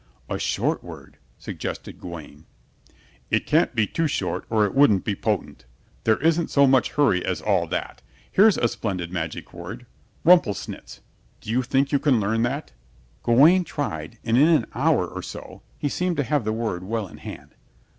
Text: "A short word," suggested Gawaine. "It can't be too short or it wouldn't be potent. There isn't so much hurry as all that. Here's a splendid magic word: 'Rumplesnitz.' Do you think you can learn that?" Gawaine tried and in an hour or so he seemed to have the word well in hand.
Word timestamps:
"A 0.31 0.39
short 0.39 0.83
word," 0.83 1.17
suggested 1.37 1.99
Gawaine. 1.99 2.47
"It 3.29 3.45
can't 3.45 3.75
be 3.75 3.85
too 3.85 4.07
short 4.07 4.45
or 4.49 4.65
it 4.65 4.73
wouldn't 4.73 5.03
be 5.05 5.13
potent. 5.15 5.65
There 6.05 6.17
isn't 6.23 6.49
so 6.49 6.65
much 6.65 6.93
hurry 6.93 7.23
as 7.23 7.39
all 7.39 7.67
that. 7.67 8.01
Here's 8.31 8.57
a 8.57 8.67
splendid 8.67 9.11
magic 9.11 9.53
word: 9.53 9.85
'Rumplesnitz.' 10.25 11.01
Do 11.39 11.51
you 11.51 11.61
think 11.61 11.91
you 11.91 11.99
can 11.99 12.19
learn 12.19 12.41
that?" 12.41 12.71
Gawaine 13.21 13.63
tried 13.63 14.17
and 14.23 14.39
in 14.39 14.47
an 14.47 14.65
hour 14.73 15.05
or 15.05 15.21
so 15.21 15.61
he 15.77 15.87
seemed 15.87 16.17
to 16.17 16.23
have 16.23 16.45
the 16.45 16.51
word 16.51 16.81
well 16.83 17.07
in 17.07 17.17
hand. 17.19 17.53